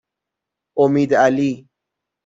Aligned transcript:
امیدعلی 0.77 1.67